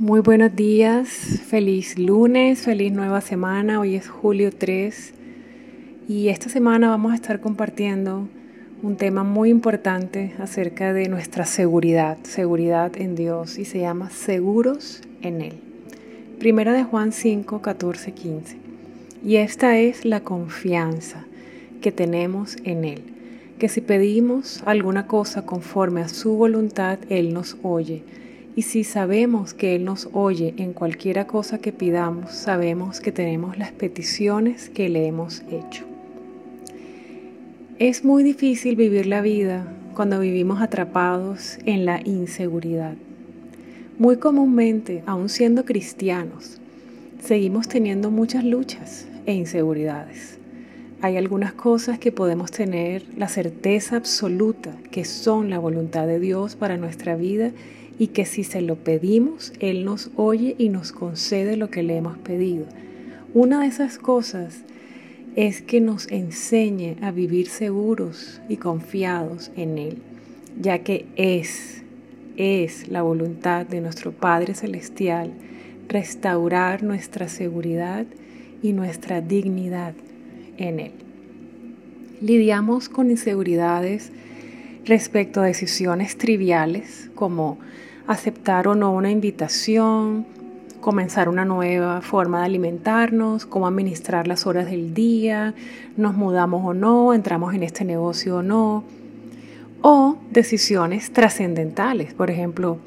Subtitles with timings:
[0.00, 1.10] Muy buenos días,
[1.46, 3.80] feliz lunes, feliz nueva semana.
[3.80, 5.12] Hoy es julio 3
[6.08, 8.26] y esta semana vamos a estar compartiendo
[8.82, 15.02] un tema muy importante acerca de nuestra seguridad, seguridad en Dios y se llama seguros
[15.20, 15.58] en Él.
[16.38, 18.56] Primera de Juan 5, 14, 15.
[19.22, 21.26] Y esta es la confianza
[21.82, 23.02] que tenemos en Él,
[23.58, 28.02] que si pedimos alguna cosa conforme a su voluntad, Él nos oye
[28.56, 33.58] y si sabemos que Él nos oye en cualquiera cosa que pidamos, sabemos que tenemos
[33.58, 35.84] las peticiones que le hemos hecho.
[37.78, 42.94] Es muy difícil vivir la vida cuando vivimos atrapados en la inseguridad.
[43.98, 46.58] Muy comúnmente, aun siendo cristianos,
[47.22, 50.38] seguimos teniendo muchas luchas e inseguridades.
[51.02, 56.56] Hay algunas cosas que podemos tener la certeza absoluta que son la voluntad de Dios
[56.56, 57.52] para nuestra vida
[58.00, 61.98] y que si se lo pedimos, Él nos oye y nos concede lo que le
[61.98, 62.64] hemos pedido.
[63.34, 64.62] Una de esas cosas
[65.36, 69.98] es que nos enseñe a vivir seguros y confiados en Él,
[70.58, 71.82] ya que es,
[72.38, 75.34] es la voluntad de nuestro Padre Celestial
[75.86, 78.06] restaurar nuestra seguridad
[78.62, 79.92] y nuestra dignidad
[80.56, 80.92] en Él.
[82.22, 84.10] Lidiamos con inseguridades
[84.90, 87.58] respecto a decisiones triviales como
[88.08, 90.26] aceptar o no una invitación,
[90.80, 95.54] comenzar una nueva forma de alimentarnos, cómo administrar las horas del día,
[95.96, 98.82] nos mudamos o no, entramos en este negocio o no,
[99.80, 102.78] o decisiones trascendentales, por ejemplo,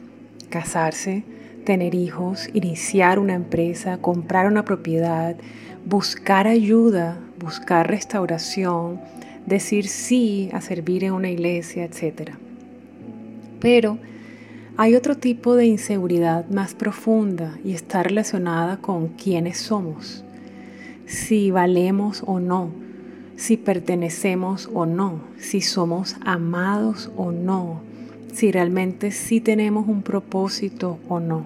[0.50, 1.24] casarse,
[1.64, 5.38] tener hijos, iniciar una empresa, comprar una propiedad,
[5.86, 9.00] buscar ayuda, buscar restauración,
[9.46, 12.32] decir sí a servir en una iglesia, etc.
[13.60, 13.98] Pero
[14.76, 20.24] hay otro tipo de inseguridad más profunda y está relacionada con quiénes somos,
[21.06, 22.72] si valemos o no,
[23.36, 27.82] si pertenecemos o no, si somos amados o no,
[28.34, 31.46] si realmente sí tenemos un propósito o no.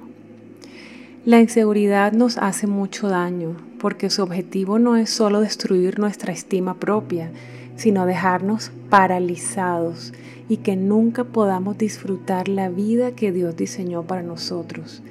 [1.25, 6.75] La inseguridad nos hace mucho daño porque su objetivo no es solo destruir nuestra estima
[6.75, 7.29] propia,
[7.77, 10.13] sino dejarnos paralizados
[10.49, 15.01] y que nunca podamos disfrutar la vida que Dios diseñó para nosotros,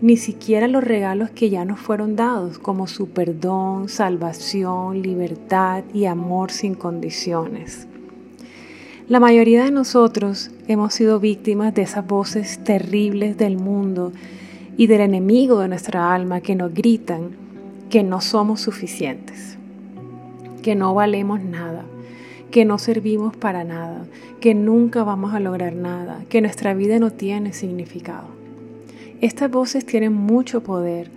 [0.00, 6.06] ni siquiera los regalos que ya nos fueron dados, como su perdón, salvación, libertad y
[6.06, 7.86] amor sin condiciones.
[9.08, 14.12] La mayoría de nosotros hemos sido víctimas de esas voces terribles del mundo
[14.76, 17.30] y del enemigo de nuestra alma que nos gritan
[17.90, 19.58] que no somos suficientes,
[20.62, 21.84] que no valemos nada,
[22.50, 24.04] que no servimos para nada,
[24.40, 28.28] que nunca vamos a lograr nada, que nuestra vida no tiene significado.
[29.20, 31.10] Estas voces tienen mucho poder,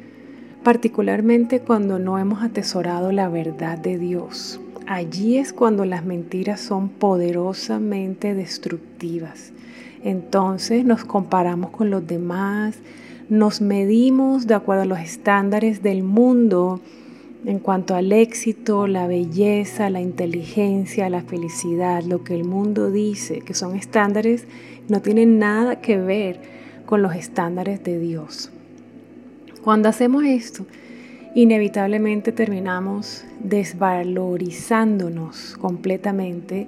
[0.63, 4.59] particularmente cuando no hemos atesorado la verdad de Dios.
[4.87, 9.51] Allí es cuando las mentiras son poderosamente destructivas.
[10.03, 12.77] Entonces nos comparamos con los demás,
[13.29, 16.79] nos medimos de acuerdo a los estándares del mundo
[17.47, 23.39] en cuanto al éxito, la belleza, la inteligencia, la felicidad, lo que el mundo dice
[23.39, 24.45] que son estándares,
[24.89, 26.41] no tienen nada que ver
[26.85, 28.51] con los estándares de Dios.
[29.63, 30.65] Cuando hacemos esto,
[31.35, 36.67] inevitablemente terminamos desvalorizándonos completamente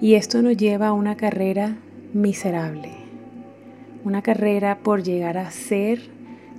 [0.00, 1.76] y esto nos lleva a una carrera
[2.14, 2.92] miserable,
[4.04, 6.02] una carrera por llegar a ser,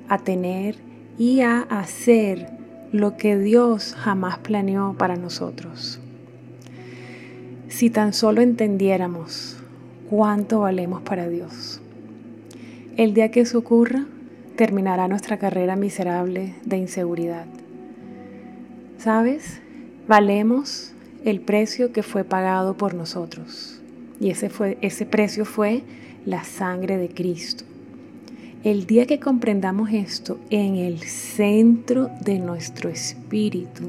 [0.09, 0.75] a tener
[1.17, 2.59] y a hacer
[2.91, 5.99] lo que Dios jamás planeó para nosotros.
[7.69, 9.57] Si tan solo entendiéramos
[10.09, 11.79] cuánto valemos para Dios.
[12.97, 14.05] El día que eso ocurra,
[14.57, 17.45] terminará nuestra carrera miserable de inseguridad.
[18.97, 19.61] ¿Sabes?
[20.07, 20.91] Valemos
[21.23, 23.81] el precio que fue pagado por nosotros.
[24.19, 25.83] Y ese, fue, ese precio fue
[26.25, 27.63] la sangre de Cristo.
[28.63, 33.85] El día que comprendamos esto en el centro de nuestro espíritu,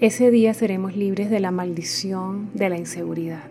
[0.00, 3.44] ese día seremos libres de la maldición de la inseguridad.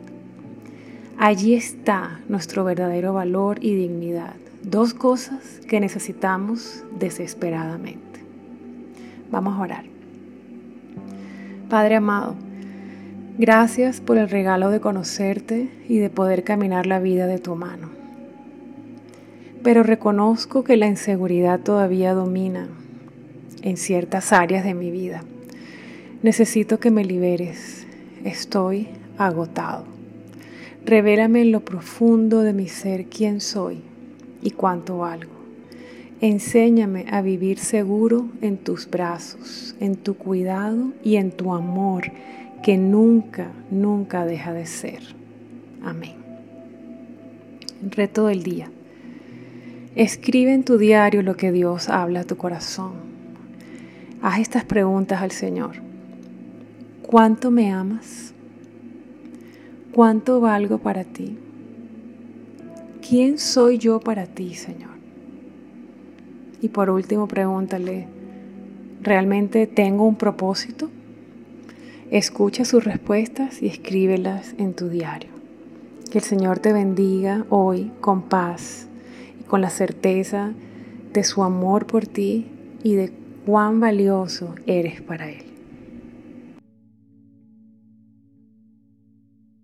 [1.18, 8.20] Allí está nuestro verdadero valor y dignidad, dos cosas que necesitamos desesperadamente.
[9.32, 9.86] Vamos a orar.
[11.70, 12.36] Padre amado,
[13.38, 18.03] gracias por el regalo de conocerte y de poder caminar la vida de tu mano
[19.64, 22.68] pero reconozco que la inseguridad todavía domina
[23.62, 25.24] en ciertas áreas de mi vida.
[26.22, 27.88] Necesito que me liberes.
[28.24, 29.86] Estoy agotado.
[30.86, 33.82] Revélame en lo profundo de mi ser quién soy
[34.42, 35.32] y cuánto valgo.
[36.20, 42.12] Enséñame a vivir seguro en tus brazos, en tu cuidado y en tu amor
[42.62, 45.02] que nunca, nunca deja de ser.
[45.84, 46.16] Amén.
[47.82, 48.70] Reto del día.
[49.96, 52.94] Escribe en tu diario lo que Dios habla a tu corazón.
[54.24, 55.76] Haz estas preguntas al Señor.
[57.04, 58.34] ¿Cuánto me amas?
[59.92, 61.38] ¿Cuánto valgo para ti?
[63.08, 64.90] ¿Quién soy yo para ti, Señor?
[66.60, 68.08] Y por último, pregúntale,
[69.00, 70.90] ¿realmente tengo un propósito?
[72.10, 75.30] Escucha sus respuestas y escríbelas en tu diario.
[76.10, 78.88] Que el Señor te bendiga hoy con paz
[79.48, 80.54] con la certeza
[81.14, 82.48] de su amor por ti
[82.84, 83.12] y de
[83.46, 85.53] cuán valioso eres para Él.